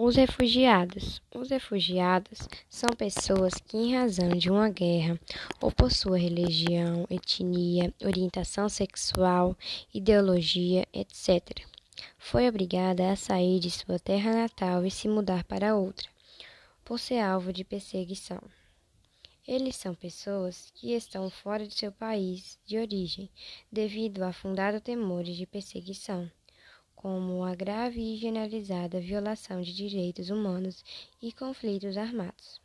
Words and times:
Os 0.00 0.14
refugiados. 0.14 1.20
Os 1.34 1.50
refugiados 1.50 2.48
são 2.70 2.88
pessoas 2.96 3.54
que, 3.54 3.76
em 3.76 3.96
razão 3.96 4.28
de 4.28 4.48
uma 4.48 4.68
guerra, 4.68 5.18
ou 5.60 5.72
por 5.72 5.90
sua 5.90 6.16
religião, 6.16 7.04
etnia, 7.10 7.92
orientação 8.00 8.68
sexual, 8.68 9.56
ideologia, 9.92 10.86
etc., 10.92 11.66
foi 12.16 12.48
obrigada 12.48 13.10
a 13.10 13.16
sair 13.16 13.58
de 13.58 13.72
sua 13.72 13.98
terra 13.98 14.32
natal 14.32 14.86
e 14.86 14.90
se 14.90 15.08
mudar 15.08 15.42
para 15.42 15.74
outra, 15.74 16.08
por 16.84 17.00
ser 17.00 17.18
alvo 17.18 17.52
de 17.52 17.64
perseguição. 17.64 18.40
Eles 19.44 19.74
são 19.74 19.96
pessoas 19.96 20.70
que 20.76 20.92
estão 20.92 21.28
fora 21.28 21.66
de 21.66 21.74
seu 21.74 21.90
país 21.90 22.56
de 22.64 22.78
origem, 22.78 23.28
devido 23.72 24.22
a 24.22 24.32
fundado 24.32 24.80
temores 24.80 25.36
de 25.36 25.44
perseguição 25.44 26.30
como 26.98 27.44
a 27.44 27.54
grave 27.54 28.00
e 28.00 28.16
generalizada 28.16 29.00
violação 29.00 29.62
de 29.62 29.72
direitos 29.72 30.30
humanos 30.30 30.84
e 31.22 31.30
conflitos 31.30 31.96
armados. 31.96 32.60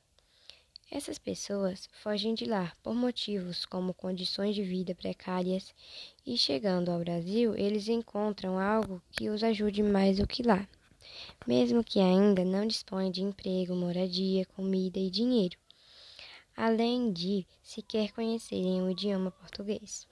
Essas 0.92 1.20
pessoas 1.20 1.88
fogem 2.02 2.34
de 2.34 2.46
lá 2.46 2.74
por 2.82 2.96
motivos 2.96 3.64
como 3.64 3.94
condições 3.94 4.56
de 4.56 4.64
vida 4.64 4.96
precárias 4.96 5.72
e, 6.26 6.36
chegando 6.36 6.90
ao 6.90 7.00
Brasil, 7.00 7.56
eles 7.56 7.88
encontram 7.88 8.58
algo 8.58 9.00
que 9.12 9.30
os 9.30 9.44
ajude 9.44 9.84
mais 9.84 10.18
do 10.18 10.26
que 10.26 10.42
lá, 10.42 10.68
mesmo 11.46 11.84
que 11.84 12.00
ainda 12.00 12.44
não 12.44 12.66
disponham 12.66 13.12
de 13.12 13.22
emprego, 13.22 13.76
moradia, 13.76 14.48
comida 14.48 14.98
e 14.98 15.12
dinheiro, 15.12 15.60
além 16.58 17.14
de 17.14 17.46
sequer 17.62 18.12
conhecerem 18.14 18.82
o 18.82 18.90
idioma 18.90 19.30
português. 19.30 20.08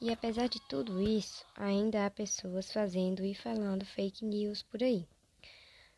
E 0.00 0.10
apesar 0.12 0.48
de 0.48 0.60
tudo 0.60 1.02
isso, 1.02 1.44
ainda 1.56 2.06
há 2.06 2.10
pessoas 2.10 2.70
fazendo 2.70 3.24
e 3.24 3.34
falando 3.34 3.84
fake 3.84 4.24
news 4.24 4.62
por 4.62 4.80
aí. 4.80 5.04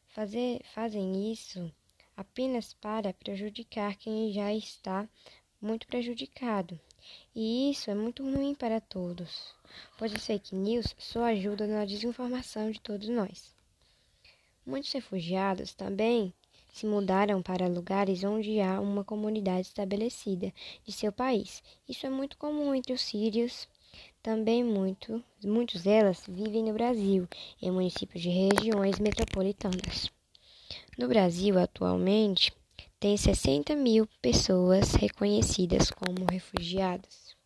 Fazer, 0.09 0.63
fazem 0.75 1.31
isso 1.31 1.71
apenas 2.17 2.73
para 2.73 3.13
prejudicar 3.13 3.95
quem 3.97 4.33
já 4.33 4.55
está 4.55 5.07
muito 5.61 5.87
prejudicado. 5.87 6.81
E 7.35 7.71
isso 7.71 7.91
é 7.91 7.95
muito 7.95 8.23
ruim 8.23 8.55
para 8.55 8.81
todos, 8.81 9.55
pois 9.99 10.15
as 10.15 10.25
fake 10.25 10.55
news 10.55 10.95
só 10.99 11.25
ajudam 11.25 11.69
na 11.69 11.85
desinformação 11.85 12.71
de 12.71 12.81
todos 12.81 13.09
nós. 13.09 13.55
Muitos 14.65 14.93
refugiados 14.93 15.75
também 15.75 16.33
se 16.73 16.87
mudaram 16.87 17.43
para 17.43 17.69
lugares 17.69 18.25
onde 18.25 18.61
há 18.61 18.81
uma 18.81 19.05
comunidade 19.05 19.67
estabelecida 19.67 20.55
de 20.87 20.93
seu 20.93 21.13
país. 21.13 21.63
Isso 21.87 22.07
é 22.07 22.11
muito 22.11 22.39
comum 22.39 22.75
entre 22.75 22.95
os 22.95 23.03
sírios 23.03 23.69
também 24.23 24.63
muito, 24.63 25.23
muitos 25.43 25.83
delas 25.83 26.25
vivem 26.29 26.65
no 26.65 26.73
Brasil, 26.73 27.27
em 27.61 27.71
municípios 27.71 28.23
de 28.23 28.29
regiões 28.29 28.99
metropolitanas. 28.99 30.11
No 30.99 31.09
Brasil, 31.09 31.59
atualmente, 31.59 32.53
tem 32.99 33.17
60 33.17 33.75
mil 33.75 34.07
pessoas 34.21 34.95
reconhecidas 34.95 35.91
como 35.91 36.27
refugiadas. 36.31 37.40